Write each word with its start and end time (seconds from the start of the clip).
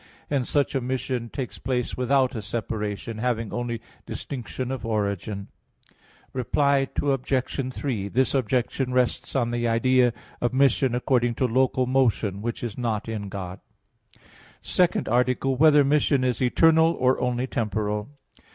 Hence 0.31 0.49
such 0.49 0.73
a 0.73 0.81
mission 0.81 1.29
takes 1.29 1.59
place 1.59 1.95
without 1.95 2.33
a 2.33 2.41
separation, 2.41 3.19
having 3.19 3.53
only 3.53 3.81
distinction 4.07 4.71
of 4.71 4.83
origin. 4.83 5.49
Reply 6.33 6.87
Obj. 6.99 7.71
3: 7.73 8.07
This 8.07 8.33
objection 8.33 8.93
rests 8.93 9.35
on 9.35 9.51
the 9.51 9.67
idea 9.67 10.11
of 10.41 10.53
mission 10.53 10.95
according 10.95 11.35
to 11.35 11.45
local 11.45 11.85
motion, 11.85 12.41
which 12.41 12.63
is 12.63 12.79
not 12.79 13.07
in 13.07 13.29
God._______________________ 13.29 13.59
SECOND 14.59 15.07
ARTICLE 15.07 15.51
[I, 15.51 15.53
Q. 15.53 15.57
43, 15.59 15.67
Art. 15.67 15.79
2] 15.79 15.79
Whether 15.79 15.83
Mission 15.87 16.23
Is 16.23 16.41
Eternal, 16.41 16.93
or 16.99 17.21
Only 17.21 17.45
Temporal? 17.45 18.09